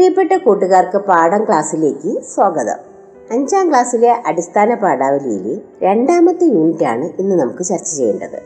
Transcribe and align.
പ്രിയപ്പെട്ട 0.00 0.32
കൂട്ടുകാർക്ക് 0.32 0.98
പാഠം 0.98 1.44
ക്ലാസ്സിലേക്ക് 1.44 2.22
സ്വാഗതം. 2.34 2.76
അഞ്ചാം 3.30 3.68
ക്ലാസ്സിലെ 3.68 4.16
അടിസ്ഥാന 4.26 4.74
പാഠാവലിയിലെ 4.74 5.60
രണ്ടാമത്തെ 5.82 6.44
യൂണിറ്റ് 6.44 6.84
ആണ് 6.84 7.10
ഇന്ന് 7.18 7.36
നമുക്ക് 7.36 7.64
ചർച്ച 7.64 7.96
ചെയ്യേണ്ടത്. 7.96 8.42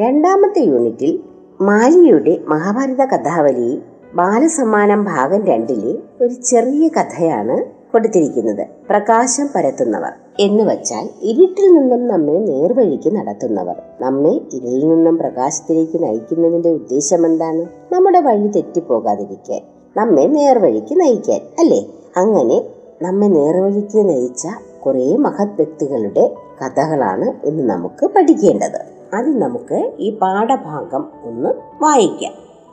രണ്ടാമത്തെ 0.00 0.60
യൂണിറ്റിൽ 0.60 1.20
മാലിയുടെ 1.60 2.40
മഹാഭാരത 2.48 3.04
കഥാവലി 3.04 3.82
ബാലസമ്മാനം 4.14 5.04
ഭാഗം 5.04 5.46
രണ്ടിലെ 5.46 6.24
ഒരു 6.24 6.34
ചെറിയ 6.34 6.88
കഥയാണ് 6.88 7.64
കൊടുത്തിരിക്കുന്നത്. 7.92 8.66
പ്രകാശം 8.90 9.48
പരത്തുന്നവർ 9.54 10.12
എന്ന് 10.40 10.64
വച്ചാൽ 10.64 11.08
ഇരുട്ടിൽ 11.22 11.74
നിന്നും 11.74 12.06
നമ്മെ 12.06 12.38
നേർവഴിക്ക് 12.38 13.16
നടത്തുന്നവർ. 13.16 13.82
നമ്മെ 14.00 14.30
ഇരുളിൽ 14.30 14.88
നിന്നും 14.88 15.18
പ്രകാശത്തിലേക്ക് 15.18 16.02
നയിക്കുന്നതിന്റെ 16.02 16.68
ഉദ്ദേശം 16.68 17.26
എന്താണ്? 17.26 17.94
നമ്മുടെ 17.94 18.20
വഴി 18.20 18.46
തെറ്റിപ്പോകാതിരിക്കാൻ. 18.46 19.75
നമ്മെ 19.96 20.22
നേർവഴിക്ക് 20.22 21.00
നയിക്കാൻ 21.00 21.40
അല്ലേ? 21.58 21.86
അങ്ങനെ 22.16 22.62
നമ്മെ 23.02 23.26
നേർവഴിക്ക് 23.26 24.08
നയിച്ച 24.08 24.48
കുറേ 24.86 25.16
മഹത് 25.16 25.48
വ്യക്തികളുടെ 25.48 26.34
കഥകളാണ് 26.62 27.46
ഇന്ന് 27.46 27.62
നമുക്ക് 27.62 28.06
പഠിക്കേണ്ടത്. 28.06 28.76
അത് 29.14 29.38
നമുക്ക് 29.38 29.92
ഈ 29.98 30.10
പാഠഭാഗം 30.10 31.08
ഒന്ന് 31.24 31.48
വായിക്കാം. 31.82 32.32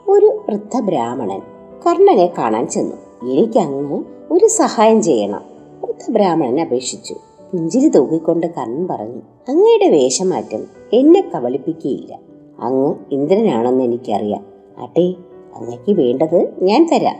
ഒരു 0.10 0.26
വൃദ്ധ 0.26 0.80
ബ്രാഹ്മണൻ 0.80 1.42
കർണനെ 1.88 2.34
കാണാൻ 2.38 2.68
ചെന്നു. 2.68 3.26
എനിക്കങ്ങ് 3.30 4.04
ഒരു 4.32 4.46
സഹായം 4.46 5.02
ചെയ്യണം. 5.02 5.42
വൃദ്ധ 5.84 6.12
ബ്രാഹ്മണൻ 6.12 6.62
അപേക്ഷിച്ചു. 6.62 7.14
പുഞ്ചിരി 7.54 7.88
തൂക്കിക്കൊണ്ട് 7.88 8.48
കർണൻ 8.48 8.88
പറഞ്ഞു 8.88 9.22
അങ്ങയുടെ 9.50 9.90
വേഷമാറ്റം 9.90 10.64
എന്നെ 10.94 11.32
കബളിപ്പിക്കുകയില്ല. 11.36 12.20
അങ്ങ് 12.60 12.96
ഇന്ദ്രനാണെന്ന് 13.12 13.84
എനിക്കറിയാം. 13.84 14.46
അട്ടെ 14.78 15.14
അങ്ങയ്ക്ക് 15.56 16.00
വേണ്ടത് 16.00 16.54
ഞാൻ 16.62 16.90
തരാം. 16.94 17.16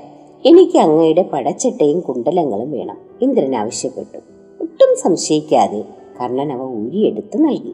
എനിക്ക് 0.46 0.78
അങ്ങയുടെ 0.78 1.22
പടച്ചട്ടയും 1.22 2.00
കുണ്ടലങ്ങളും 2.00 2.72
വേണം. 2.72 2.98
ഇന്ദ്രൻ 3.22 3.56
ആവശ്യപ്പെട്ടു. 3.56 4.18
ഒട്ടും 4.62 5.00
സംശയിക്കാതെ 5.00 5.84
കർണൻ 6.22 6.52
അവ 6.52 6.62
ഊരിയെടുത്ത് 6.62 7.46
നൽകി. 7.46 7.72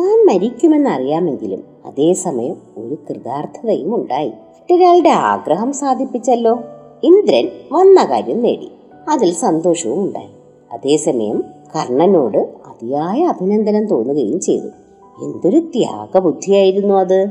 താൻ 0.00 0.26
മരിക്കുമെന്ന് 0.26 0.90
അറിയാമെങ്കിലും 0.90 1.64
അതേസമയം 1.86 2.56
ഒരു 2.76 2.98
കൃതാർത്ഥതയും 3.10 3.94
ഉണ്ടായി. 3.94 4.28
മറ്റൊരാളുടെ 4.28 5.08
ആഗ്രഹം 5.08 5.72
സാധിപ്പിച്ചല്ലോ. 5.72 6.58
ഇന്ദ്രൻ 7.02 7.48
വന്ന 7.72 8.04
കാര്യം 8.04 8.42
നേടി. 8.42 8.68
അതിൽ 9.08 9.32
സന്തോഷവും 9.32 10.04
ഉണ്ടായി. 10.04 10.28
അതേസമയം 10.72 11.44
കർണനോട് 11.76 12.38
അതിയായ 12.38 13.24
അഭിനന്ദനം 13.24 13.86
തോന്നുകയും 13.86 14.40
ചെയ്തു. 14.40 14.66
എന്തൊരു 15.24 15.58
ത്യാഗബുദ്ധിയായിരുന്നു 15.58 16.94
അത്. 16.94 17.26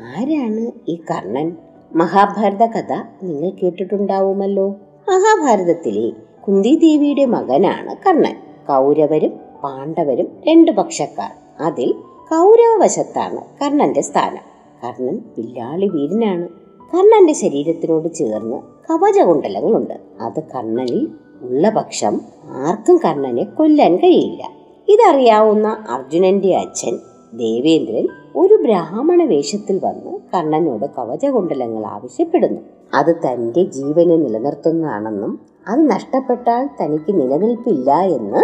ആരാണ് 0.00 0.72
ഈ 0.88 0.94
കർണൻ? 0.94 1.56
മഹാഭാരത 1.94 2.62
കഥ 2.62 2.92
നിങ്ങൾ 3.22 3.50
കേട്ടിട്ടുണ്ടാവുമല്ലോ. 3.50 4.68
മഹാഭാരതത്തിലെ 5.08 6.12
കുന്തിദേവിയുടെ 6.42 7.24
മകനാണ് 7.24 7.96
കർണൻ. 8.06 8.36
കൗരവരും 8.68 9.40
പാണ്ഡവരും 9.64 10.28
രണ്ടു 10.48 10.70
പക്ഷക്കാർ. 10.70 11.30
അതിൽ 11.60 11.92
കൗരവവശത്താണ് 12.30 13.40
കർണന്റെ 13.62 14.00
സ്ഥാനം. 14.00 14.42
കർണൻ 14.84 15.22
പില്ലാളി 15.36 15.86
വീരനാണ്. 15.86 16.48
കർണന്റെ 16.94 17.32
ശരീരത്തിനോട് 17.32 18.14
ചേർന്ന് 18.14 18.56
കവചകുണ്ടലങ്ങളുണ്ട് 18.90 19.94
അത് 20.20 20.42
കർണനിൽ 20.54 21.08
ഉള്ള 21.42 21.70
പക്ഷം 21.70 22.20
ആർക്കും 22.44 23.00
കർണനെ 23.04 23.44
കൊല്ലാൻ 23.44 23.96
കഴിയില്ല. 23.96 24.42
ഇതറിയാവുന്ന 24.88 25.86
അർജുനന്റെ 25.90 26.56
അച്ഛൻ 26.56 26.98
ദേവേന്ദ്രൻ 27.34 28.08
ഒരു 28.36 28.54
ബ്രാഹ്മണ 28.54 29.24
വേഷത്തിൽ 29.24 29.80
വന്ന് 29.84 30.18
കണ്ണനോട് 30.34 30.86
കവചകുണ്ടലങ്ങൾ 30.98 31.86
ആവശ്യപ്പെടുന്നു. 31.86 32.60
അത് 32.94 33.16
തന്റെ 33.16 33.62
ജീവനെ 33.62 34.16
നിലനിർത്തുന്നതാണെന്നും 34.16 35.40
അത് 35.68 35.90
നഷ്ടപ്പെട്ടാൽ 35.90 36.68
തനിക്ക് 36.80 37.20
നിലനിൽപ്പില്ല 37.20 37.92
എന്ന് 38.00 38.42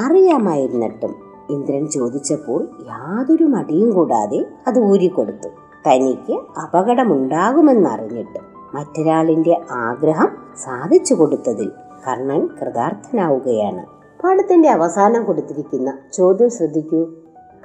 അറിയാമായിരുന്നിട്ടും 0.00 1.14
ഇന്ദ്രൻ 1.50 1.88
ചോദിച്ചപ്പോൾ 1.88 2.68
യാതൊരു 2.80 3.44
മടിയും 3.44 3.90
കൂടാതെ 3.90 4.44
അത് 4.66 4.78
ഊരിക്കൊടുത്തു. 4.78 5.48
തനിക്ക് 5.88 6.60
അപകടമുണ്ടാകുമെന്നറിഞ്ഞിട്ടും 6.60 8.44
മറ്റൊരാളിന്റെ 8.74 9.60
ആഗ്രഹം 9.70 10.28
സാധിച്ചു 10.64 11.14
കൊടുത്തതിൽ 11.14 11.70
കർണൻ 12.08 12.46
കൃതാർത്ഥനാവുകയാണ്. 12.46 13.86
പാഠത്തിന്റെ 14.24 14.68
അവസാനം 14.68 15.24
കൊടുത്തിരിക്കുന്ന 15.24 15.98
ചോദ്യം 16.12 16.50
ശ്രദ്ധിക്കൂ. 16.50 17.06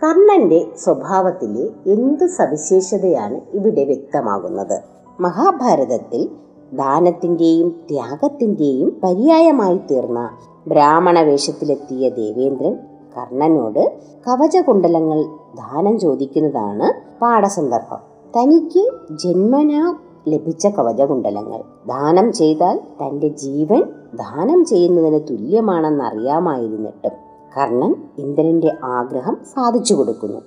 കർണന്റെ 0.04 0.68
സ്വഭാവത്തിലെ 0.78 1.92
എന്ത് 1.92 2.28
സവിശേഷതയാണ് 2.28 3.42
ഇവിടെ 3.54 3.84
വ്യക്തമാകുന്നത്? 3.84 4.82
മഹാഭാരതത്തിൽ 5.20 6.30
ദാനത്തിന്റെയും 6.74 7.70
ത്യാഗത്തിന്റെയും 7.92 9.00
പര്യായമായി 9.04 9.78
തീർന്ന 9.78 10.30
ബ്രാഹ്മണ 10.68 11.22
വേഷത്തിലെത്തിയ 11.22 12.10
ദേവേന്ദ്രൻ 12.10 12.74
കർണനോട് 13.18 13.98
കവചകുണ്ടലങ്ങൾ 14.28 15.24
ദാനം 15.56 16.00
ചോദിക്കുന്നതാണ് 16.00 17.20
പാഠസന്ദർഭം. 17.20 18.00
തനിക്ക് 18.38 18.92
ജന്മനാ 19.18 19.96
ലഭിച്ച 20.28 20.68
കവചകുണ്ടലങ്ങൾ. 20.68 21.60
ദാനം 21.88 22.32
ചെയ്താൽ 22.32 22.78
തന്റെ 22.78 23.28
ജീവൻ 23.28 23.84
ദാനം 24.16 24.66
ചെയ്യുന്നതിന് 24.66 25.20
തുല്യമാണെന്ന് 25.30 26.04
അറിയാമായിരുന്നിട്ടും 26.04 27.27
കർണൻ 27.58 27.96
ഇന്ദ്രന്റെ 28.18 28.72
ആഗ്രഹം 28.84 29.38
സാധിച്ചു 29.56 29.94
കൊടുക്കുന്നു. 29.94 30.42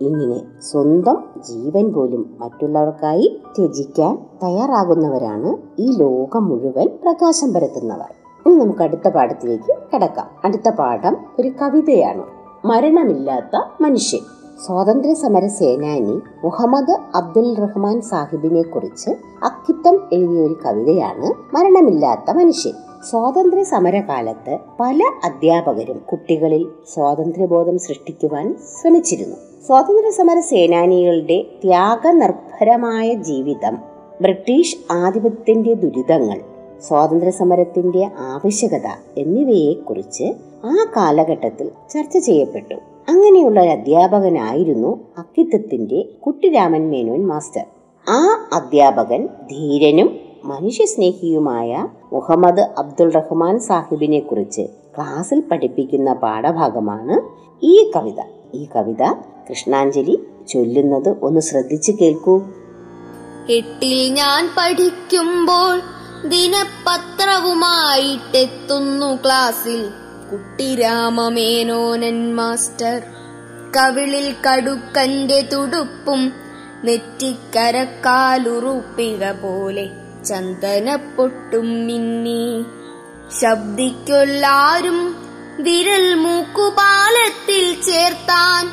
ഇങ്ങനെ 0.00 0.62
സ്വന്തം 0.62 1.24
ജീവൻ 1.48 1.92
പോലും 1.92 2.36
മറ്റുള്ളവർക്കായി 2.40 3.40
ത്യജിക്കാൻ 3.58 4.18
തയ്യാറാകുന്നവരാണ് 4.42 5.56
ഈ 5.78 5.96
ലോകം 5.96 6.48
മുഴുവൻ 6.48 6.86
പ്രകാശം 6.86 7.52
പരത്തുന്നവർ. 7.52 8.12
ഇനി 8.46 8.54
നമുക്ക് 8.54 8.82
അടുത്ത 8.82 9.08
പാഠത്തിലേക്ക് 9.08 9.76
കടക്കാം. 9.94 10.26
അടുത്ത 10.44 10.68
പാഠം 10.68 11.16
ഒരു 11.40 11.48
കവിതയാണ്. 11.48 12.22
മരണമില്ലാത്ത 12.64 13.82
മനുഷ്യൻ. 13.82 14.20
സ്വാതന്ത്ര്യ 14.66 15.14
സമര 15.14 15.46
സേനാനി 15.46 16.20
മുഹമ്മദ് 16.44 16.96
അബ്ദുൽ 17.14 17.54
റഹ്മാൻ 17.54 18.00
സാഹിബിനെ 18.00 18.62
കുറിച്ച് 18.62 19.10
അക്കിത്തം 19.42 20.00
എഴുതിയ 20.12 20.40
ഒരു 20.40 20.56
കവിതയാണ് 20.66 21.54
മരണമില്ലാത്ത 21.54 22.30
മനുഷ്യൻ. 22.30 22.91
സ്വാതന്ത്ര്യ 23.10 23.62
സമരകാലത്ത് 23.62 24.58
പല 24.80 24.98
അധ്യാപകരും 25.24 25.98
കുട്ടികളിൽ 25.98 26.66
സ്വാതന്ത്ര്യബോധം 26.94 27.78
സൃഷ്ടിക്കുവാൻ 27.78 28.56
ശ്രമിച്ചിരുന്നു. 28.80 29.36
സ്വാതന്ത്ര്യ 29.66 30.10
സമര 30.10 30.40
സേനാനികളുടെ 30.40 31.44
ത്യാഗനിർഭരമായ 31.60 33.14
ജീവിതം 33.14 33.78
ബ്രിട്ടീഷ് 34.22 34.92
ആധിപത്യത്തിന്റെ 34.92 35.74
ദുരിതങ്ങൾ 35.74 36.40
സ്വാതന്ത്ര്യ 36.80 37.30
സമരത്തിന്റെ 37.30 38.10
ആവശ്യകത 38.18 38.86
എന്നിവയെക്കുറിച്ച് 39.18 40.24
ആ 40.64 40.76
കാലഘട്ടത്തിൽ 40.96 41.70
ചർച്ച 41.90 42.18
ചെയ്യപ്പെട്ടു. 42.18 42.74
അങ്ങനെയുള്ള 43.08 43.60
ഒരു 43.60 43.68
അധ്യാപകനായിരുന്നു 43.68 45.00
അക്കിത്തത്തിന്റെ 45.18 46.04
കുട്ടിരാമൻ 46.26 46.90
മേനോൻ 46.90 47.26
മാസ്റ്റർ. 47.26 47.64
ആ 48.10 48.48
അധ്യാപകൻ 48.52 49.26
ധീരനും 49.26 50.21
മനുഷ്യസ്നേഹിയുമായ 50.44 51.88
മുഹമ്മദ് 52.12 52.60
അബ്ദുൾ 52.60 53.12
റഹ്മാൻ 53.12 53.60
സാഹിബിനെ 53.60 54.20
കുറിച്ച് 54.20 54.66
ക്ലാസ്സിൽ 54.96 55.40
പഠിപ്പിക്കുന്ന 55.40 56.12
പാഠഭാഗമാണ് 56.12 57.20
ഈ 57.62 57.92
കവിത. 57.96 58.16
ഈ 58.54 58.68
കവിത 58.76 59.14
കൃഷ്ണാഞ്ജലി 59.50 60.22
ചൊല്ലുന്നത് 60.48 61.16
ഒന്ന് 61.22 61.40
ശ്രദ്ധിച്ചു 61.40 61.92
കേൾക്കൂ. 62.00 62.42
എട്ടിൽ 63.50 64.12
ഞാൻ 64.12 64.46
പഠിക്കുമ്പോൾ 64.46 65.80
ദിനപത്രവുമായിട്ടെത്തുന്നു 66.28 69.18
ക്ലാസ്സിൽ. 69.24 69.90
കുട്ടിരാമമേനോനൻ 70.32 72.36
മാസ്റ്റർ. 72.36 73.02
കവിളിൽ 73.76 74.34
കടുക്കന്റെ 74.46 75.48
തുടുപ്പും 75.52 76.32
നെറ്റിക്കരക്കാലുറുപ്പിക 76.84 79.30
പോലെ 79.30 79.90
ചന്ദനപ്പൊട്ടും 80.24 81.86
മിന്നി. 81.86 82.64
ശബ്ദിക്കൊല്ലാരും 83.40 85.16
വിരൽ 85.60 86.14
മൂക്കുപാലത്തിൽ 86.14 87.82
ചേർത്താൻ 87.82 88.68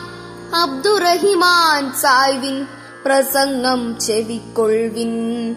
അബ്ദുറഹിമാൻ 0.56 1.92
സായ്വിൻ 1.92 2.68
പ്രസംഗം 3.06 4.00
ചെവിക്കൊൾവിൻ 4.00 5.56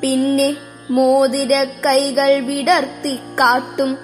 പിന്നെ 0.00 0.56
മോതിര 0.90 1.64
കൈകൾ 1.64 2.40
വിടർത്തി 2.40 3.16
കാട്ടും 3.40 3.98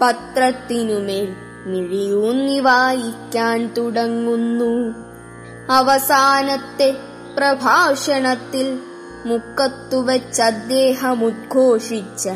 പത്രത്തിനുമേൽ 0.00 1.28
മിഴിയൂന്നി 1.66 2.60
വായിക്കാൻ 2.60 3.74
തുടങ്ങുന്നു. 3.78 4.94
അവസാനത്തെ 5.72 6.90
പ്രഭാഷണത്തിൽ 7.36 8.78
മുക്കത്തുവച്ച് 9.26 10.42
അദ്ദേഹം 10.42 11.24
ഉദ്ഘോഷിച്ച 11.24 12.28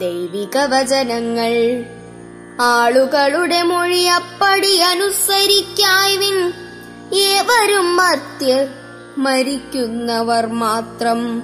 ദൈവിക 0.00 0.58
വചനങ്ങൾ 0.58 1.84
ആളുകളുടെ 2.60 3.62
മൊഴി 3.62 4.02
അപ്പടി 4.02 4.76
അനുസരിക്കായ്വിൻ 4.76 6.52
ഏവരും 7.14 7.96
മർത്യർ 7.96 8.66
മരിക്കുന്നവർ 9.18 10.46
മാത്രം. 10.46 11.42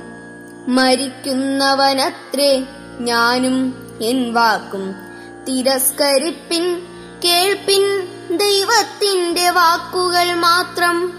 മരിക്കുന്നവനത്രേ 0.68 2.64
ഞാനും 3.00 3.74
എൻ 4.02 4.34
വാക്കും. 4.34 4.94
തിരസ്കരിപ്പിൻ 5.48 6.82
കേൾപ്പിൻ 7.24 8.08
ദൈവത്തിന്റെ 8.36 9.50
വാക്കുകൾ 9.50 10.34
മാത്രം. 10.34 11.12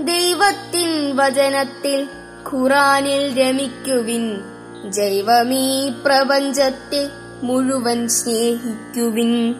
ദൈവത്തിൻ 0.00 1.16
വചനത്തിൽ 1.16 2.08
ഖുറാനിൽ 2.52 3.42
രമിക്കുവിൻ. 3.42 4.40
ജൈവമീ 4.88 5.88
പ്രപഞ്ചത്തെ 5.88 7.08
മുഴുവൻ 7.42 8.08
സ്നേഹിക്കുവിൻ. 8.08 9.54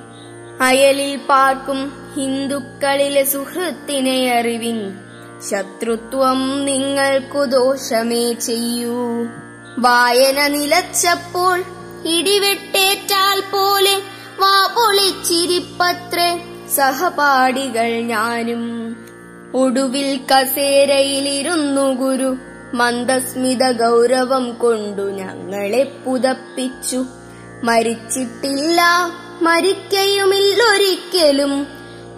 അയലിൽ 0.60 1.20
പാർക്കും 1.28 1.92
ഹിന്ദുക്കളിലെ 2.16 3.24
സുഹൃത്തിനെ 3.24 4.38
അറിവിൻ. 4.38 4.94
ശത്രുത്വം 5.50 6.64
നിങ്ങൾക്കു 6.64 7.44
ദോഷമേ 7.44 8.32
ചെയ്യൂ. 8.32 9.26
വായന 9.78 10.46
നിലച്ചപ്പോൾ 10.46 11.62
ഇടിവെട്ടേറ്റാൽ 12.04 13.40
പോലെ 13.40 13.94
വാ 14.38 14.66
പൊളിച്ചിരിപ്പത്രേ 14.66 16.44
സഹപാഠികൾ 16.76 18.00
ഞാനും. 18.00 18.96
ഒടുവിൽ 19.54 20.20
കസേരയിലിരുന്നു 20.32 21.94
ഗുരു. 21.94 22.36
മന്ദസ്മിത 22.74 23.70
ഗൗരവം 23.70 24.54
കൊണ്ടു 24.54 25.02
ഞങ്ങളെ 25.02 25.92
പുതപ്പിച്ചു. 26.06 27.04
മരിച്ചിട്ടില്ല 27.64 28.82
മരിക്കയുമില്ലൊരിക്കലും. 29.42 31.66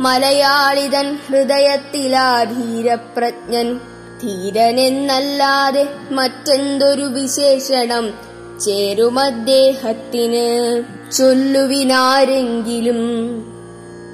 മലയാളിതൻ 0.00 1.18
ഹൃദയത്തിലാ 1.26 2.42
ധീരപ്രജ്ഞൻ 2.42 3.80
ധീരനെന്നല്ലാതെ 4.22 5.88
മറ്റെന്തൊരു 6.10 7.02
വിശേഷണം? 7.02 8.14
ചേരുമദ്ദേഹത്തിന് 8.60 10.82
ചൊല്ലുവിനാരെങ്കിലും. 11.12 12.96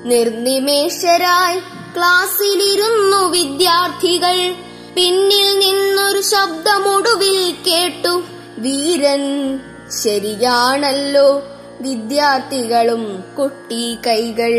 നിർനിമേഷരായി 0.04 1.60
ക്ലാസ്സിലിരുന്നു 1.96 3.30
വിദ്യാർത്ഥികൾ. 3.30 4.54
പിന്നിൽ 4.96 5.58
നിന്നൊരു 5.58 6.20
ശബ്ദമൊടുവിൽ 6.20 7.54
കേട്ടു 7.66 8.12
വീരൻ 8.58 9.22
ശരിയാണല്ലോ 10.02 11.42
വിദ്യാർത്ഥികളും 11.80 13.02
കുട്ടി 13.38 13.96
കൈകൾ 14.06 14.52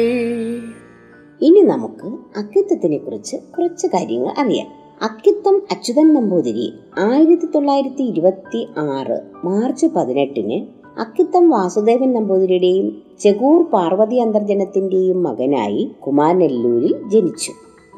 ഇനി 1.42 1.62
നമുക്ക് 1.62 2.38
അക്കിത്തത്തിനെ 2.40 2.98
കുറിച്ച് 2.98 3.36
കുറച്ച് 3.38 3.88
കാര്യങ്ങൾ 3.88 4.34
അറിയാം. 4.38 4.68
അക്കിത്തം 5.02 5.62
അച്യുതൻ 5.72 6.14
നമ്പൂതിരി 6.14 6.74
ആയിരത്തി 7.00 7.46
തൊള്ളായിരത്തി 7.46 8.04
ഇരുപത്തി 8.04 8.68
ആറ് 8.78 9.22
മാർച്ച് 9.46 9.86
പതിനെട്ടിന് 9.86 10.68
അക്കിത്തം 11.00 11.50
വാസുദേവൻ 11.50 12.14
നമ്പൂതിരിയുടെയും 12.14 13.02
ചെകൂർ 13.20 13.70
പാർവതി 13.70 14.16
അന്തർജനത്തിന്റെയും 14.16 15.24
മകനായി 15.24 15.92
കുമാരനെല്ലൂരിൽ 16.08 16.96
ജനിച്ചു. 17.08 17.52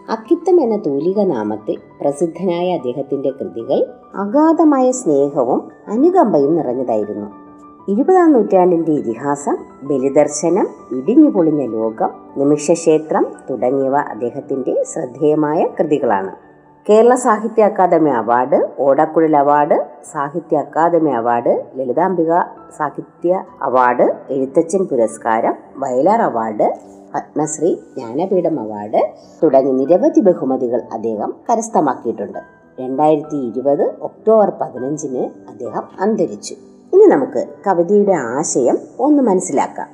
അക്കിത്തം 0.09 0.62
എന്ന 0.62 0.75
തൂലിക 0.77 1.19
നാമത്തിൽ 1.19 1.77
പ്രസിദ്ധനായ 2.01 2.74
അദ്ദേഹത്തിന്റെ 2.74 3.30
കൃതികൾ 3.30 3.80
അഗാധമായ 4.15 4.92
സ്നേഹവും 4.92 5.62
അനുകമ്പയും 5.88 6.56
നിറഞ്ഞതായിരുന്നു. 6.56 7.27
ഇരുപതാം 7.88 8.33
നൂറ്റാണ്ടിന്റെ 8.33 8.92
ഇതിഹാസം 8.92 9.57
ബലിദർശനം 9.83 10.68
ഇടിഞ്ഞു 10.92 11.30
പൊളിഞ്ഞ 11.30 11.65
ലോകം 11.71 12.09
നിമിഷക്ഷേത്രം 12.38 13.25
തുടങ്ങിയവ 13.50 13.95
അദ്ദേഹത്തിന്റെ 13.95 14.83
ശ്രദ്ധേയമായ 14.83 15.68
കൃതികളാണ്. 15.80 16.47
Kerala 16.89 17.16
Sahitya 17.16 17.63
Akademi 17.63 18.10
award 18.10 18.69
Odakkuzhal 18.80 19.38
award 19.38 19.86
Sahitya 20.12 20.57
Akademi 20.57 21.10
award 21.10 21.63
Lalithambika 21.75 22.39
Sahitya 22.78 23.44
award 23.62 24.06
Ezhuthachan 24.30 24.86
പുരസ്കാരം 24.86 25.56
വയലാർ 25.78 26.22
അവാർഡ് 26.22 26.68
പത്മശ്രീ 27.16 27.74
ജ്ഞാനപീഠം 27.74 28.60
അവാർഡ് 28.60 29.01
തുടങ്ങി 29.44 29.72
നിരവധി 29.72 30.19
ബഹുമതികൾ 30.19 30.81
അദ്ദേഹം 30.94 31.34
കരസ്ഥമാക്കിയിട്ടുണ്ട്. 31.50 32.39
രണ്ടായിരത്തി 32.80 33.36
ഇരുപത് 33.36 33.86
ഒക്ടോബർ 34.01 34.50
പതിനഞ്ചിന് 34.62 35.50
അദ്ദേഹം 35.50 35.84
അന്തരിച്ചു. 36.00 36.56
ഇനി 36.94 37.06
നമുക്ക് 37.06 37.48
കവിതയുടെ 37.68 38.12
ആശയം 38.12 38.78
ഒന്ന് 39.00 39.24
മനസ്സിലാക്കാം. 39.24 39.89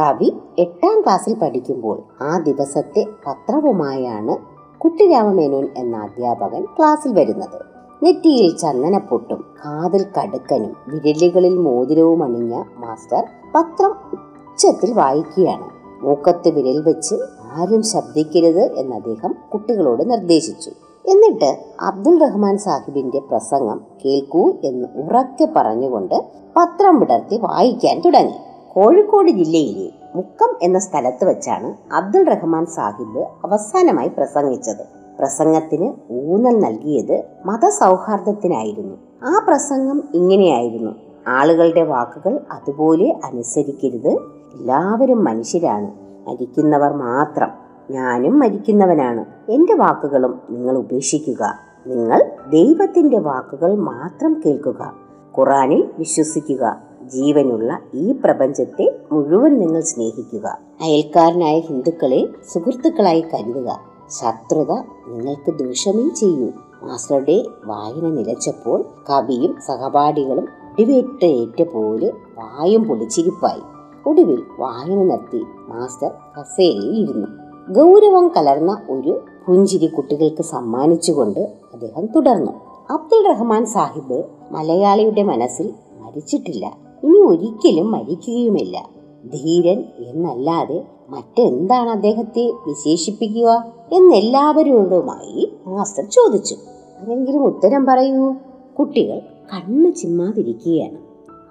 കവി 0.00 0.36
എട്ടാം 0.58 1.00
ക്ലാസ്സിൽ 1.00 1.34
പഠിക്കുമ്പോൾ 1.34 2.02
ആ 2.22 2.38
ദിവസത്തെ 2.38 3.06
പത്രവുമായാണ് 3.26 4.53
കുട്ടിരാമമേനോൻ 4.84 5.68
എന്ന 5.76 5.96
അധ്യാപകൻ 5.96 6.64
ക്ലാസ്സിൽ 6.64 7.12
വരുന്നത്. 7.14 7.60
നെറ്റിയിൽ 8.02 8.56
ചന്ദനപ്പൊട്ടും 8.56 9.44
കാതിൽ 9.58 10.02
കടുക്കനും 10.02 10.76
വിരലുകളിൽ 10.88 11.58
മോതിരവും 11.58 12.24
അണിഞ്ഞ 12.24 12.62
മാസ്റ്റർ 12.76 13.24
പത്രം 13.54 13.92
ഉച്ചത്തിൽ 14.12 14.92
വായിക്കുകയാണ്. 14.92 15.68
മൂക്കത്ത് 16.04 16.48
വിരൽ 16.48 16.82
വെച്ച് 16.82 17.14
ആരും 17.52 17.82
ശബ്ദിക്കരുത് 17.82 18.72
എന്ന് 18.72 18.96
അദ്ദേഹം 18.96 19.34
കുട്ടികളോട് 19.52 20.10
നിർദ്ദേശിച്ചു. 20.10 20.70
എന്നിട്ട് 21.04 21.58
അബ്ദുൾ 21.80 22.18
റഹ്മാൻ 22.18 22.58
സാഹിബിന്റെ 22.58 23.18
പ്രസംഗം 23.18 23.80
കേൾക്കൂ 24.04 24.52
എന്ന് 24.64 24.88
ഉറക്കെ 24.96 25.48
പറഞ്ഞുകൊണ്ട് 25.56 26.24
പത്രം 26.56 27.00
വിടർത്തി 27.00 27.36
വായിക്കാൻ 27.36 28.00
തുടങ്ങി. 28.00 28.38
കോഴിക്കോട് 28.68 29.30
ജില്ലയിലെ 29.30 30.03
മുക്കം 30.14 30.58
എന്ന 30.62 30.78
സ്ഥലത്ത് 30.78 31.24
വെച്ചാണ് 31.24 31.94
അബ്ദുൾ 31.94 32.24
റഹ്മാൻ 32.24 32.66
സാഹിബ് 32.66 33.18
അവസാനമായി 33.18 34.08
പ്രസംഗിച്ചത്. 34.08 35.04
പ്രസംഗത്തിന് 35.18 35.92
ഊന്നൽ 36.10 36.60
നൽകിയത് 36.60 37.24
മതസൗഹാർദ്ദത്തിനായിരുന്നു. 37.46 38.96
ആ 39.22 39.44
പ്രസംഗം 39.48 40.02
ഇങ്ങനെയായിരുന്നു. 40.14 40.90
ആളുകളുടെ 41.28 41.82
വാക്കുകൾ 41.82 42.40
അതുപോലെ 42.52 43.20
അനുസരിക്കരുത്. 43.24 44.08
എല്ലാവരും 44.54 45.24
മനുഷ്യരാണ്. 45.24 45.90
മരിക്കുന്നവർ 46.30 46.92
മാത്രം. 46.92 47.48
ഞാനും 47.90 48.38
മരിക്കുന്നവനാണ്. 48.38 49.24
എന്റെ 49.50 49.74
വാക്കുകളും 49.74 50.40
നിങ്ങൾ 50.50 50.76
ഉപേക്ഷിക്കുക. 50.76 51.54
നിങ്ങൾ 51.86 52.30
ദൈവത്തിന്റെ 52.52 53.18
വാക്കുകൾ 53.18 53.74
മാത്രം 53.74 54.42
കേൾക്കുക. 54.46 54.92
ഖുറാനിൽ 55.38 55.90
വിശ്വസിക്കുക. 55.98 56.76
ജീവനുള്ള 57.08 57.78
ഈ 57.94 58.12
പ്രപഞ്ചത്തെ 58.12 58.98
മുഴുവൻ 59.12 59.58
നിങ്ങൾ 59.58 59.80
സ്നേഹിക്കുക. 59.80 60.58
അയൽക്കാരനായ 60.82 61.58
ഹിന്ദുക്കളെ 61.58 62.28
സുഹൃത്തുക്കളായി 62.52 63.20
കരുതുക. 63.20 63.80
ശത്രുത 64.08 64.70
നിങ്ങൾക്ക് 65.08 65.58
ദോഷമേ 65.58 66.08
ചെയ്യൂ. 66.08 66.48
മാസ്റ്ററുടെ 66.82 67.44
വായന 67.64 68.10
നിലച്ചപ്പോൾ 68.10 68.84
കവിയും 69.10 69.56
സഹപാഠികളും 69.66 70.48
ഇടിവേറ്റേറ്റ 70.78 71.68
പോലെ 71.68 72.08
വായും 72.08 72.84
പൊളിച്ചിരിപ്പായി. 72.84 73.60
ഒടുവിൽ 74.06 74.42
വായന 74.58 74.98
നിർത്തി 75.02 75.44
മാസ്റ്റർ 75.68 76.10
കസേരയിൽ 76.40 76.98
ഇരുന്നു. 76.98 77.26
ഗൗരവം 77.72 78.28
കലർന്ന 78.28 78.82
ഒരു 78.90 79.20
പുഞ്ചിരി 79.46 79.86
കുട്ടികൾക്ക് 79.86 80.42
സമ്മാനിച്ചുകൊണ്ട് 80.42 81.40
അദ്ദേഹം 81.74 82.06
തുടർന്നു. 82.06 82.52
അബ്ദുൾ 82.90 83.32
റഹ്മാൻ 83.32 83.66
സാഹിബ് 83.66 84.24
മലയാളിയുടെ 84.52 85.22
മനസ്സിൽ 85.22 85.74
മരിച്ചിട്ടില്ല. 86.00 86.76
ഇനി 87.04 87.18
ഒരിക്കലും 87.18 87.92
മരിക്കുകയുമില്ല. 87.92 88.90
ധീരൻ 89.34 89.84
എന്നല്ലാതെ 89.98 90.84
മറ്റെന്താണ് 91.08 91.90
അദ്ദേഹത്തെ 91.90 92.52
വിശേഷിപ്പിക്കുക 92.68 93.72
എന്നെല്ലാവരോടുമായി 93.92 95.52
മാസ്റ്റർ 95.66 96.04
ചോദിച്ചു. 96.04 96.54
ആരെങ്കിലും 97.00 97.44
ഉത്തരം 97.44 97.86
പറയൂ 97.86 98.34
കുട്ടികൾ 98.78 99.18
കണ്ണു 99.54 99.90
ചിമ്മാതിരിക്കുകയാണ്. 99.90 100.98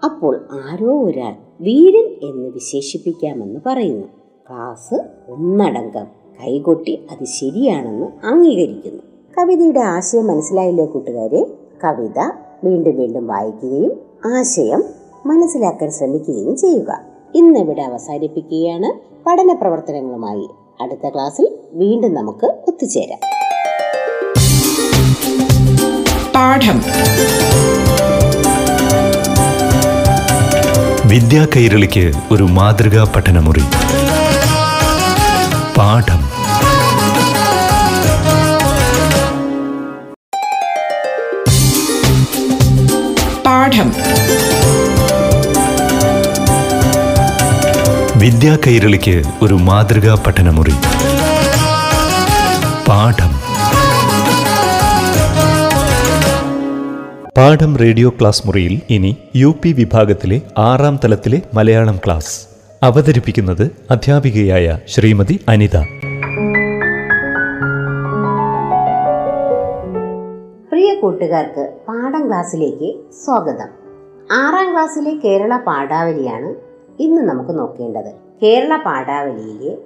അപ്പോൾ 0.05 0.45
ആരോ 0.51 1.03
ഒരാൾ 1.03 1.35
വീരൻ 1.61 2.29
എന്ന് 2.29 2.49
വിശേഷിപ്പിക്കാമെന്ന് 2.49 3.59
പറയുന്നു. 3.65 4.07
ക്ലാസ് 4.49 4.95
ഒന്നടങ്കം 5.29 6.05
കൈകൊട്ടി 6.43 6.99
അത് 7.11 7.25
ശരിയാണെന്ന് 7.25 8.25
അംഗീകരിക്കുന്നു. 8.25 9.03
കവിതയുടെ 9.37 9.79
ആശയം 9.79 10.27
മനസ്സിലായില്ലേ 10.27 10.85
കൂട്ടുകാരെ? 10.85 11.45
കവിത 11.83 12.19
വീണ്ടും 12.63 12.95
വീണ്ടും 12.95 13.27
വായിക്കുകയും 13.27 13.91
ആശയം 14.37 14.83
മനസ്സിലാക്കാൻ 15.25 15.91
ശ്രമിക്കുകയും 15.91 16.57
ചെയ്യുക. 16.57 16.99
ഇന്നിവിടെ 17.35 17.81
അവസാനിപ്പിക്കുകയാണ്. 17.81 18.99
പഠന 19.25 19.57
പ്രവർത്തനങ്ങളുമായി 19.61 20.49
അടുത്ത 20.81 21.09
ക്ലാസ്സിൽ 21.09 21.57
വീണ്ടും 21.73 22.13
നമുക്ക് 22.13 22.45
ഒത്തുചേരാം. 22.45 23.19
പാഠം. 26.35 26.83
വിദ്യാ 31.09 31.47
കൈരളിക്ക് 31.55 32.11
ഒരു 32.31 32.43
മാതൃകാ 32.43 33.03
പഠനമുറി. 33.15 33.63
പാഠം. 35.77 36.23
പാഠം. 43.45 43.93
വിദ്യാ 48.23 48.57
കൈരളിക്ക് 48.67 49.23
ഒരു 49.41 49.53
മാതൃകാ 49.53 50.23
പഠനമുറി. 50.27 50.71
പാഠം. 52.87 53.31
പാഠം 57.37 57.77
റേഡിയോ 57.77 58.09
ക്ലാസ് 58.09 58.47
മുറിയിൽ 58.47 58.81
ഇനി 58.89 59.17
യു 59.35 59.55
പി 59.63 59.69
വിഭാഗത്തിലെ 59.69 60.41
ആറാം 60.57 60.99
തലത്തിലെ 61.03 61.41
മലയാളം 61.53 61.99
ക്ലാസ്. 62.05 62.45
അവതരിപ്പിക്കുന്നത് 62.83 63.71
അധ്യാപികയായ 63.91 64.79
ശ്രീമതി 64.87 65.39
അനിത. 65.49 65.77
പ്രിയ 70.71 70.93
കൂട്ടുകാർക്ക് 70.93 71.73
പാഠം 71.87 72.27
ക്ലാസ്സിലേക്ക് 72.27 72.95
സ്വാഗതം. 73.25 73.69
ആറാം 74.31 74.73
ക്ലാസ്സിലെ 74.73 75.11
കേരള 75.11 75.57
പാഠാവലിയാണ് 75.57 76.72
ഇന്ന് 76.99 77.21
നമുക്ക് 77.21 77.59
നോക്കേണ്ടത് 77.59 78.11
കേരള 78.43 78.75
പാഠാവലിയിലെ 78.75 79.77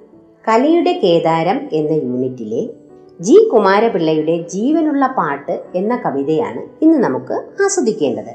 കലയുടെ 0.48 0.92
കേദാരം 0.92 1.68
എന്ന 1.72 1.92
യൂണിറ്റിലെ 1.92 2.68
ജി 3.20 3.48
കുമാരപിള്ളയുടെ 3.48 4.36
ജീവനുള്ള 4.36 5.06
പാട്ട് 5.06 5.60
എന്ന 5.74 5.96
കവിതയാണ് 5.96 6.84
ഇന്ന് 6.84 6.98
നമുക്ക് 6.98 7.32
ആസ്വദിക്കേണ്ടത്. 7.32 8.34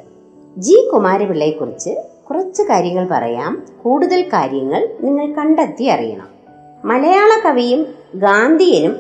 ജി 0.58 0.90
കുമാരപിള്ളയെക്കുറിച്ച് 0.94 1.90
കുറച്ച് 2.30 2.64
കാര്യങ്ങൾ 2.64 3.08
പറയാം. 3.12 3.64
കൂടുതൽ 3.84 4.22
കാര്യങ്ങൾ 4.22 4.90
നിങ്ങൾ 5.02 5.34
കണ്ടെത്തി 5.34 5.84
അറിയണം. 5.84 6.28
മലയാള 6.86 7.30
കവിയും 7.46 7.88
ഗാന്ധിയനും 8.16 8.96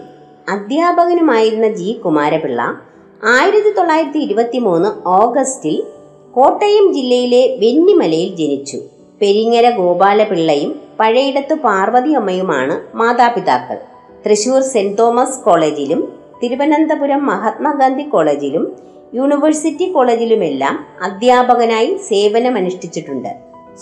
അധ്യാപകനുമായിരുന്ന 0.50 1.68
ജി 1.68 1.94
കുമാരപിള്ള 1.94 2.80
ആയിരത്തി 3.24 3.70
തൊള്ളായിരത്തി 3.70 4.18
ഇരുപത്തി 4.18 4.58
മൂന്ന് 4.58 5.08
ഓഗസ്റ്റിൽ 5.08 5.84
കോട്ടയം 6.32 6.94
ജില്ലയിലെ 6.94 7.48
വെന്നിമലയിൽ 7.48 8.36
ജനിച്ചു. 8.36 8.82
പെരിങ്ങര 9.24 9.70
ഗോപാലപിള്ളയും 9.70 10.82
പഴയിടത്ത് 11.00 11.54
പാർവതി 11.54 12.12
അമ്മയുമാണ് 12.12 12.98
മാതാപിതാക്കൾ. 12.98 13.78
തൃശൂർ 14.26 14.62
സെന്റ് 14.62 14.98
തോമസ് 14.98 15.40
കോളേജിലും 15.40 16.14
തിരുവനന്തപുരം 16.44 17.26
മഹാത്മാഗാന്ധി 17.26 18.04
കോളേജിലും 18.04 18.74
യൂണിവേഴ്സിറ്റി 19.14 19.92
കോളേജിലുമെല്ലാം 19.92 20.86
അധ്യാപകനായി 21.02 21.98
സേവനമനുഷ്ഠിച്ചിട്ടുണ്ട്. 21.98 23.30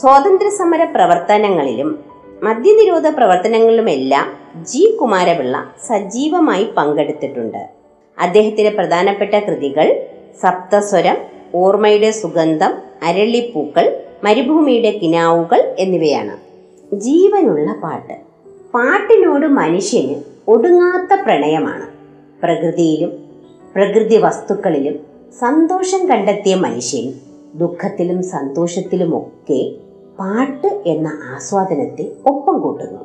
സ്വാതന്ത്ര്യ 0.01 0.49
സമര 0.49 0.83
പ്രവർത്തനങ്ങളിലും 0.83 1.99
മദ്യനിരോധ 2.43 3.07
പ്രവർത്തനങ്ങളിലുമെല്ലാം 3.07 4.33
ജി. 4.65 4.97
കുമാരപിള്ള 5.01 5.73
സജീവമായി 5.87 6.63
പങ്കെടുത്തിട്ടുണ്ട്. 6.77 7.67
അദ്ദേഹത്തിന്റെ 8.19 8.69
പ്രധാനപ്പെട്ട 8.69 9.33
കൃതികൾ 9.33 10.01
സപ്തസ്വരം 10.41 11.17
ഓർമ്മയുടെ 11.55 12.11
സുഗന്ധം 12.11 12.73
അരളിപ്പൂക്കൾ 13.03 14.01
മരുഭൂമിയുടെ 14.23 14.91
കിനാവുകൾ 14.91 15.75
എന്നിവയാണ്. 15.79 16.37
ജീവനുള്ള 16.95 17.73
പാട്ട്. 17.73 18.13
പാട്ടിനോട് 18.73 19.47
മനുഷ്യന് 19.47 20.15
ഒടുങ്ങാത്ത 20.47 21.21
പ്രണയമാണ്. 21.21 21.87
പ്രകൃതിയിലും 22.43 23.11
പ്രകൃതി 23.75 24.17
വസ്തുക്കളിലും 24.17 24.99
സന്തോഷം 25.39 26.09
കണ്ടെത്തിയ 26.09 26.55
മനുഷ്യൻ 26.55 27.13
ദുഃഖത്തിലും 27.55 28.23
സന്തോഷത്തിലുമൊക്കെ 28.23 29.71
പാട്ട് 30.19 30.83
എന്ന 30.85 31.07
ആസ്വാദനത്തെ 31.07 32.11
ഒപ്പം 32.25 32.61
കൂട്ടുന്നു. 32.61 33.01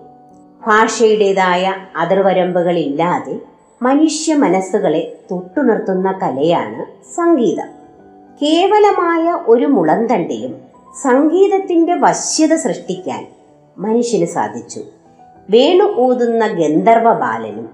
ഭാഷയുടേതായ 0.66 1.75
അതിർവരമ്പുകളില്ലാതെ 1.96 3.40
മനുഷ്യ 3.82 4.35
മനസ്സുകളെ 4.35 5.18
തൊട്ടുണർത്തുന്ന 5.30 6.18
കലയാണ് 6.23 7.06
സംഗീതം. 7.14 7.68
കേവലമായ 8.42 9.38
ഒരു 9.46 9.66
മുളന്തണ്ടിലും 9.66 10.75
സംഗീതത്തിന്റെ 11.03 11.95
വശ്യത 11.95 12.55
സൃഷ്ടിക്കാൻ 12.55 13.26
മനുഷ്യന് 13.79 14.26
സാധിച്ചു. 14.26 14.81
വേണു 15.50 15.95
ഊതുന്ന 15.99 16.47
ഗന്ധർവ 16.47 17.12
ബാലനും 17.12 17.69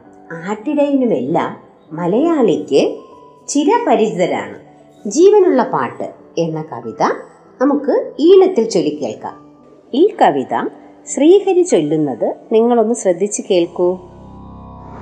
ആട്ടിടയനുമെല്ലാം 0.48 1.56
മലയാളിക്ക് 1.92 2.96
ചിരപരിചിതരാണ്. 3.48 4.58
ജീവനുള്ള 5.06 5.62
പാട്ട് 5.62 6.12
എന്ന 6.38 6.64
കവിത 6.72 7.02
നമുക്ക് 7.60 8.12
ഈണത്തിൽ 8.18 8.68
ചൊല്ലിക്കേൾക്കാം 8.68 9.52
ഈ 9.94 10.16
കവിത 10.22 10.68
ശ്രീഹരി 11.14 11.62
ചൊല്ലുന്നത് 11.62 12.34
നിങ്ങളൊന്ന് 12.52 12.94
ശ്രദ്ധിച്ച് 12.94 13.42
കേൾക്കൂ. 13.50 13.98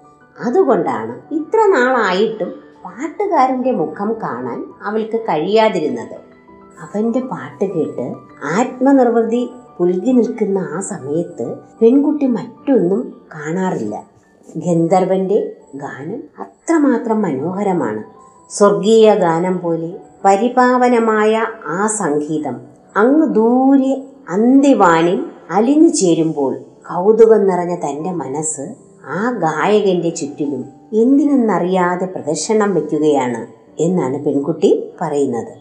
അതുകൊണ്ടാണ് 0.47 1.35
ഇത്ര 1.35 1.67
നാളായിട്ടും 1.67 2.53
പാട്ടുകാരന്റെ 2.85 3.73
മുഖം 3.73 4.17
കാണാൻ 4.23 4.65
അവൾക്ക് 4.83 5.21
കഴിയാതിരുന്നത്. 5.21 6.17
അവന്റെ 6.83 7.21
പാട്ട് 7.21 7.65
കേട്ട് 7.65 8.15
ആത്മനിർവൃതി 8.45 9.51
പുൽകി 9.79 10.13
നിൽക്കുന്ന 10.13 10.59
ആ 10.59 10.81
സമയത്ത് 10.81 11.57
പെൺകുട്ടി 11.83 12.27
മറ്റൊന്നും 12.27 13.15
കാണാറില്ല. 13.35 14.05
ഗന്ധർവന്റെ 14.57 15.57
ഗാനം 15.75 16.21
അത്രമാത്രം 16.39 17.23
മനോഹരമാണ്. 17.23 18.03
സ്വർഗീയ 18.51 19.15
ഗാനം 19.15 19.61
പോലെ 19.61 19.93
പരിപാവനമായ 20.25 21.47
ആ 21.67 21.87
സംഗീതം 21.87 22.57
അങ്ങ് 22.97 23.35
ദൂരെ 23.35 24.03
അന്തിവാനിൽ 24.29 25.25
അലിഞ്ഞു 25.51 25.89
ചേരുമ്പോൾ 25.89 26.57
കൗതുകം 26.91 27.47
നിറഞ്ഞ 27.47 27.75
തന്റെ 27.75 28.11
മനസ്സ് 28.13 28.75
ആ 29.07 29.31
ഗായകന്റെ 29.31 30.11
ചുറ്റിലും 30.11 30.65
എന്തിനെന്നറിയാതെ 30.93 32.07
പ്രദർശനം 32.07 32.75
വയ്ക്കുകയാണ് 32.75 33.47
എന്നാണ് 33.83 34.25
പെൺകുട്ടി 34.25 34.91
പറയുന്നത്. 35.01 35.53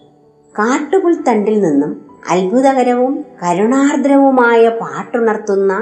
കാട്ടുപുൽത്തണ്ടിൽ 0.60 1.60
നിന്നും 1.60 2.11
അത്ഭുതകരവും 2.30 3.26
കരുണാർദ്രവുമായ 3.44 4.70
പാട്ടുണർത്തുന്ന 4.70 5.74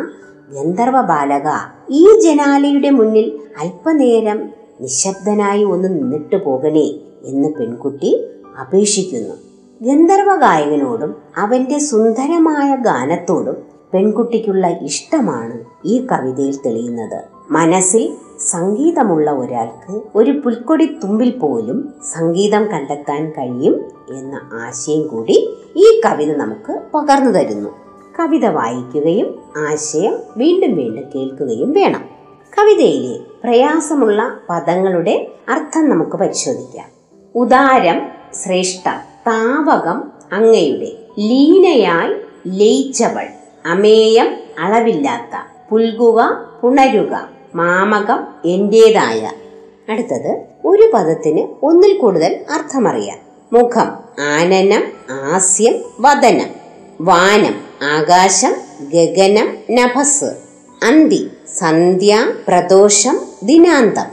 ഗന്ധർവ 0.50 1.02
ബാലക 1.02 1.48
ഈ 1.90 2.20
ജനാലയുടെ 2.20 2.90
മുന്നിൽ 2.90 3.40
അല്പനേരം 3.60 4.50
നിശബ്ദനായി 4.82 5.64
ഒന്ന് 5.64 5.90
നിന്നിട്ട് 5.90 6.46
പോകണേ 6.46 7.00
എന്ന് 7.24 7.54
പെൺകുട്ടി 7.54 8.26
അപേക്ഷിക്കുന്നു. 8.62 9.36
ഗന്ധർവ 9.82 10.36
ഗായകനോടും 10.36 11.16
അവന്റെ 11.38 11.78
സുന്ദരമായ 11.78 12.76
ഗാനത്തോടും 12.76 13.58
പെൺകുട്ടിക്കുള്ള 13.94 14.68
ഇഷ്ടമാണ് 14.68 15.64
ഈ 15.86 16.08
കവിതയിൽ 16.12 16.56
തെളിയുന്നത്. 16.66 17.24
മനസ്സിൽ 17.50 18.16
സംഗീതമുള്ള 18.40 19.32
ഒരാൾക്ക് 19.32 20.02
ഒരു 20.16 20.32
പുൽക്കൊടി 20.32 20.86
തുമ്പിൽ 20.86 21.30
പോലും 21.30 21.94
സംഗീതം 22.06 22.66
കണ്ടെത്താൻ 22.66 23.30
കഴിയും 23.30 23.86
എന്ന 24.18 24.50
ആശയം 24.54 25.08
കൂടി 25.08 25.58
ഈ 25.76 26.02
കവിത 26.06 26.38
നമുക്ക് 26.38 26.82
പകർന്നു 26.94 27.32
തരുന്നു. 27.32 27.70
കവിത 28.20 28.46
വായിക്കുകയും 28.46 29.40
ആശയം 29.58 30.20
വീണ്ടും 30.38 30.76
വീണ്ടും 30.76 31.04
കേൾക്കുകയും 31.16 31.74
വേണം. 31.74 32.04
കവിതയിലെ 32.60 33.20
പ്രയാസമുള്ള 33.44 34.40
പദങ്ങളുടെ 34.50 35.32
അർത്ഥം 35.50 35.90
നമുക്ക് 35.90 36.12
പരിശോധിക്കാം. 36.12 36.86
ഉദാരം 37.36 38.02
ശ്രേഷ്ഠ 38.34 38.90
താവകം 39.28 40.12
അങ്ങയുടെ 40.32 40.92
ലീനയായി 41.20 42.14
ലയിച്ചവൾ 42.48 43.28
അമേയം 43.66 44.28
അളവില്ലാത്ത 44.60 45.42
പുൽകുക 45.70 46.22
പുണരുക 46.62 47.39
മാമകം 47.56 48.28
എന്റേതായ. 48.46 49.32
അടുത്തത് 49.90 50.42
ഒരു 50.66 50.92
പദത്തിന് 50.94 51.66
ഒന്നിൽ 51.66 51.98
കൂടുതൽ 51.98 52.40
അർത്ഥമറിയാം 52.54 53.18
മുഖം 53.54 53.88
ആനനം 54.20 54.84
ആസ്യം 55.12 55.74
വദനം. 56.00 56.50
വാനം 57.02 57.56
ആകാശം 57.84 58.56
ഗഗനം 58.94 59.58
നഭസ്. 59.72 60.26
അന്തി 60.86 61.32
സന്ധ്യ 61.58 62.26
പ്രദോഷം 62.48 63.20
ദിനാന്തം. 63.44 64.06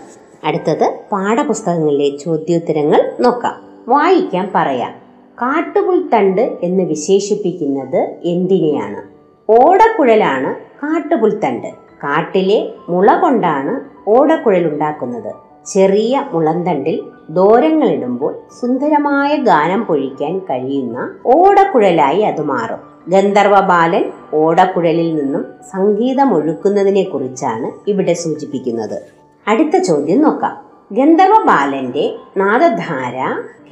അടുത്തത് 0.44 0.98
പാഠപുസ്തകങ്ങളിലെ 1.12 2.16
ചോദ്യോത്തരങ്ങൾ 2.16 3.12
നോക്കാം. 3.20 3.84
വായിക്കാൻ 3.88 4.50
പറയാം. 4.54 4.94
കാട്ടുപുൽത്തണ്ട് 5.42 6.56
എന്ന് 6.62 6.84
വിശേഷിപ്പിക്കുന്നത് 6.84 8.14
എന്തിനെയാണ്? 8.24 9.16
ഓടക്കുഴലാണ് 9.52 10.54
കാട്ടുപുൽത്തണ്ട് 10.54 11.85
കാട്ടിലെ 12.06 12.72
മുള 12.88 13.14
കൊണ്ടാണ് 13.14 13.80
ഓടക്കുഴലുണ്ടാക്കുന്നത് 14.10 15.34
ചെറിയ 15.66 16.24
മുളന്തണ്ടിൽ 16.32 17.00
ദോരങ്ങളിടുമ്പോൾ 17.30 18.34
സുന്ദരമായ 18.60 19.36
ഗാനം 19.36 19.84
പൊഴിക്കാൻ 19.84 20.38
കഴിയുന്ന 20.38 21.10
ഓടക്കുഴലായി 21.26 22.20
അത് 22.20 22.42
മാറും. 22.42 22.78
ഗന്ധർവ 23.08 23.60
ബാലൻ 23.60 24.04
ഓടക്കുഴലിൽ 24.34 25.16
നിന്നും 25.16 25.46
സംഗീതം 25.72 26.34
ഒഴുക്കുന്നതിനെ 26.34 27.02
കുറിച്ചാണ് 27.02 27.90
ഇവിടെ 27.90 28.12
സൂചിപ്പിക്കുന്നത്. 28.12 29.02
അടുത്ത 29.48 29.76
ചോദ്യം 29.76 30.22
നോക്കാം. 30.22 30.56
ഗന്ധർവ 30.92 31.44
ബാലന്റെ 31.46 32.14
നാദധാര 32.36 33.16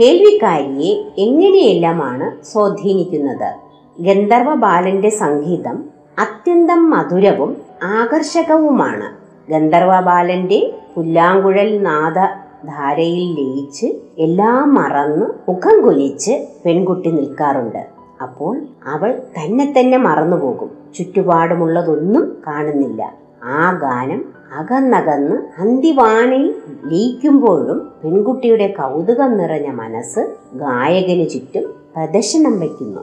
കേൾവിക്കാരിയെ 0.01 1.05
എങ്ങനെയെല്ലാമാണ് 1.19 2.45
സ്വാധീനിക്കുന്നത്? 2.45 3.55
ഗന്ധർവ 4.01 4.55
ബാലന്റെ 4.55 5.09
സംഗീതം 5.09 5.85
അത്യന്തം 6.19 6.91
മധുരവും 6.91 7.57
ആകർഷകവുമാണ്. 7.85 9.09
ഗന്ധർവ 9.53 10.01
ബാലന്റെ 10.01 10.75
പുല്ലാങ്കുഴൽ 10.97 11.83
നാദധാരയിൽ 11.83 13.27
ലയിച്ച് 13.35 13.87
എല്ലാം 14.19 14.75
മറന്ന് 14.75 15.27
മുഖം 15.49 15.83
കുലിച്ച് 15.83 16.47
പെൺകുട്ടി 16.67 17.11
നിൽക്കാറുണ്ട്. 17.11 17.83
അപ്പോൾ 18.23 18.55
അവൾ 18.87 19.23
തന്നെ 19.39 19.75
തന്നെ 19.79 19.99
മറന്നുപോകും 19.99 20.71
ചുറ്റുപാടുമുള്ളതൊന്നും 20.95 22.43
കാണുന്നില്ല. 22.47 23.13
ആ 23.45 23.79
ഗാനം 23.83 24.25
അകന്നകന്ന് 24.59 25.37
അന്തിവാനിൽ 25.61 26.55
ലയിക്കുമ്പോഴും 26.85 27.79
പെൺകുട്ടിയുടെ 28.05 28.67
കൗതുകം 28.67 29.39
നിറഞ്ഞ 29.39 29.69
മനസ്സ് 29.69 30.21
ഗായകന് 30.55 31.29
ചുറ്റും 31.29 31.67
പ്രദർശനം 31.97 32.61
വയ്ക്കുന്നു. 32.61 33.01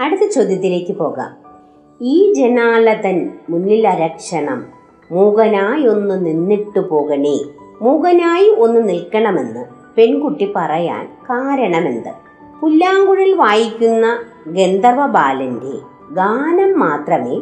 അടുത്ത 0.00 0.30
ചോദ്യത്തിലേക്ക് 0.30 0.92
പോകാം. 0.96 1.37
ഈ 2.00 2.32
ജനാലതൻ 2.32 3.30
മുന്നിൽ 3.50 3.88
അരക്ഷണം 3.88 4.66
മൂകനായി 5.10 5.86
ഒന്ന് 5.86 6.26
നിന്നിട്ടു 6.26 6.80
പോകണേ. 6.80 7.38
മൂകനായി 7.82 8.48
ഒന്ന് 8.48 8.88
നിൽക്കണമെന്ന് 8.88 9.64
പെൺകുട്ടി 9.96 10.52
പറയാൻ 10.56 11.04
കാരണമെന്ത്? 11.06 12.12
പുല്ലാങ്കുഴൽ 12.60 13.32
വായിക്കുന്ന 13.32 14.18
ഗന്ധർവ 14.46 15.06
ബാലന്റെ 15.06 15.74
ഗാനം 16.14 16.78
മാത്രമേ 16.78 17.40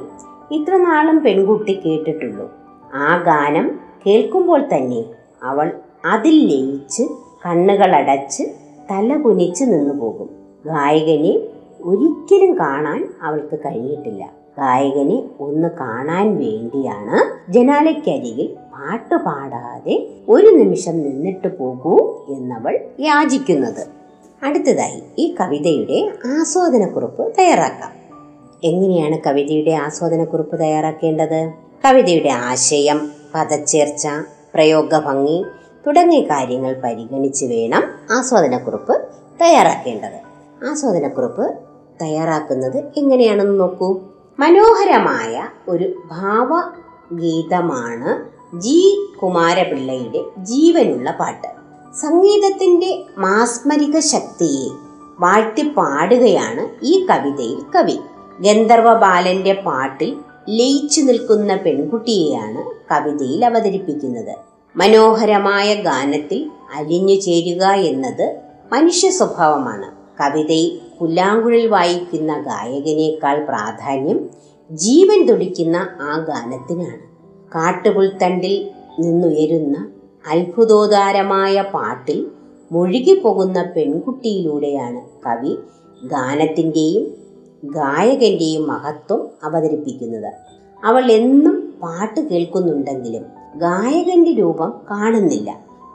ഇത്രനാളും 0.50 1.20
പെൺകുട്ടി 1.20 1.74
കേട്ടിട്ടുള്ളൂ. 1.74 2.50
ആ 2.94 3.16
ഗാനം 3.16 3.80
കേൾക്കുമ്പോൾ 4.06 4.62
തന്നെ 4.74 5.04
അവൾ 5.42 5.72
അതിൽ 6.04 6.46
ലയിച്ച് 6.46 7.02
കണ്ണുകളടച്ച് 7.46 8.42
തല 8.90 9.16
കുനിച്ച് 9.16 9.64
നിന്നു 9.64 9.94
പോകും 9.94 10.30
ഗായകനെ 10.66 11.40
ഒരിക്കലും 11.82 12.58
കാണാൻ 12.58 13.08
അവൾക്ക് 13.22 13.58
കഴിഞ്ഞിട്ടില്ല. 13.66 14.45
ഗായകനെ 14.58 15.22
ഒന്ന് 15.40 15.68
കാണാൻ 15.68 16.38
വേണ്ടിയാണ് 16.38 17.52
ജനാലയ്ക്കരികിൽ 17.52 18.46
പാട്ട് 18.46 19.14
പാടാതെ 19.14 20.08
ഒരു 20.28 20.46
നിമിഷം 20.46 21.02
നിന്നിട്ട് 21.02 21.58
പോകൂ 21.58 22.24
എന്നവൾ 22.28 22.78
യാചിക്കുന്നത്. 23.00 23.86
അടുത്തതായി 24.42 25.02
ഈ 25.18 25.34
കവിതയുടെ 25.40 26.12
ആസ്വാദനക്കുറിപ്പ് 26.40 27.32
തയ്യാറാക്കാം. 27.38 27.92
എങ്ങനെയാണ് 28.64 29.18
കവിതയുടെ 29.26 29.70
ആസ്വാദനക്കുറിപ്പ് 29.70 30.60
തയ്യാറാക്കേണ്ടത്? 30.60 31.52
കവിതയുടെ 31.84 32.28
ആശയം 32.28 33.10
പദച്ചേർച്ച 33.34 34.08
പ്രയോഗഭംഗി 34.54 35.44
തുടങ്ങിയ 35.86 36.20
കാര്യങ്ങൾ 36.20 36.80
പരിഗണിച്ച് 36.84 37.44
വേണം 37.44 37.82
ആസ്വാദനക്കുറിപ്പ് 38.12 39.00
തയ്യാറാക്കേണ്ടത്. 39.40 40.20
ആസ്വാദനക്കുറിപ്പ് 40.70 41.54
തയ്യാറാക്കുന്നത് 42.02 42.84
എങ്ങനെയാണെന്ന് 42.96 43.60
നോക്കൂ. 43.60 44.00
മനോഹരമായ 44.38 45.48
ഒരു 45.68 46.02
ഭാവഗീതമാണ് 46.10 48.24
ജി 48.58 49.08
കുമാരപിള്ളയുടെ 49.22 50.24
ജീവനുള്ള 50.38 51.10
പാട്ട്. 51.10 51.46
സംഗീതത്തിന്റെ 51.96 53.04
മാസ്മരിക 53.18 53.98
ശക്തിയെ 53.98 54.70
വാഴ്ത്തിപ്പാടുകയാണ് 55.20 56.68
ഈ 56.82 57.06
കവിതയിൽ 57.10 57.58
കവി. 57.76 57.98
ഗന്ധർവ 58.40 58.94
ബാലന്റെ 58.94 59.52
പാട്ടിൽ 59.52 60.16
ലയിച്ചു 60.48 61.00
നിൽക്കുന്ന 61.00 61.56
പെൺകുട്ടിയെയാണ് 61.56 62.92
കവിതയിൽ 62.92 63.44
അവതരിപ്പിക്കുന്നത്. 63.44 64.36
മനോഹരമായ 64.76 65.74
ഗാനത്തിൽ 65.74 66.50
അലിഞ്ഞു 66.76 67.14
ചേരുക 67.14 67.64
എന്നത് 67.64 68.40
മനുഷ്യ 68.72 69.10
സ്വഭാവമാണ്. 69.10 69.96
കവിതയിൽ 70.20 70.85
പുല്ലാങ്കുഴൽ 71.00 71.66
വായിക്കുന്ന 71.66 72.40
ഗായകനേക്കാൾ 72.40 73.44
പ്രാധാന്യം 73.44 74.30
ജീവൻ 74.70 75.26
തുടിക്കുന്ന 75.26 75.76
ആ 76.00 76.18
ഗാനത്തിനാണ്. 76.18 77.04
കാട്ടുപുൽത്തണ്ടിൽ 77.54 78.70
നിന്നുയരുന്ന 78.98 79.88
അത്ഭുതോദാരമായ 80.30 81.62
പാട്ടിൽ 81.74 82.26
മുഴുകിപ്പോകുന്ന 82.72 83.72
പെൺകുട്ടിയിലൂടെയാണ് 83.76 85.00
കവി 85.26 85.56
ഗാനത്തിന്റെയും 86.04 87.04
ഗായകന്റെയും 87.64 88.66
മഹത്വം 88.66 89.28
അവതരിപ്പിക്കുന്നത്. 89.44 90.30
അവൾ 90.84 91.12
എന്നും 91.12 91.74
പാട്ട് 91.82 92.20
കേൾക്കുന്നുണ്ടെങ്കിലും 92.20 93.24
ഗായകന്റെ 93.56 94.32
രൂപം 94.32 94.72
കാണുന്നില്ല. 94.90 95.50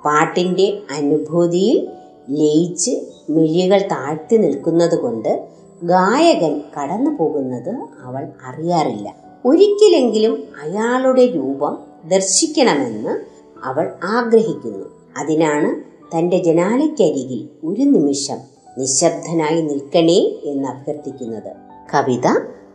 പാട്ടിന്റെ 0.06 0.78
അനുഭൂതിയിൽ 0.98 1.88
ലയിച്ച് 2.32 2.92
മിഴികൾ 3.30 3.78
താഴ്ത്തി 3.78 4.36
നിൽക്കുന്നത് 4.36 5.00
കൊണ്ട് 5.00 5.48
ഗായകൻ 5.84 6.62
കടന്നു 6.80 7.12
പോകുന്നത് 7.12 7.76
അവൾ 8.04 8.30
അറിയാറില്ല. 8.46 9.16
ഒരിക്കലെങ്കിലും 9.46 10.44
അയാളുടെ 10.64 11.28
രൂപം 11.28 11.78
ദർശിക്കണമെന്ന് 12.08 13.20
അവൾ 13.64 13.92
ആഗ്രഹിക്കുന്നു. 14.04 14.86
അതിനാണ് 15.18 15.92
തന്റെ 16.18 16.38
ജനാലയ്ക്കരികിൽ 16.38 17.68
ഒരു 17.68 17.82
നിമിഷം 17.82 18.38
നിശബ്ദനായി 18.78 19.62
നിൽക്കണേ 19.62 20.36
എന്ന് 20.44 20.68
അഭ്യർത്ഥിക്കുന്നത്. 20.68 21.52
കവിത 21.94 22.28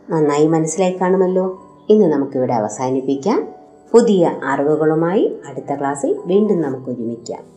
നന്നായി 0.09 0.47
മനസ്സിലായി 0.47 0.91
കാണുമല്ലോ. 0.91 1.61
ഇന്ന് 1.89 2.07
നമുക്കിവിടെ 2.07 2.53
അവസാനിപ്പിക്കാം. 2.53 3.47
പുതിയ 3.91 4.31
അറിവുകളുമായി 4.43 5.35
അടുത്ത 5.47 5.75
ക്ലാസ്സിൽ 5.75 6.15
വീണ്ടും 6.25 6.61
നമുക്ക് 6.61 6.89
ഒരുമിക്കാം. 6.89 7.56